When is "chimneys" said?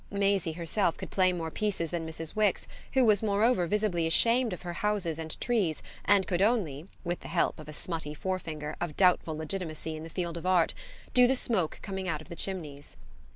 12.35-12.97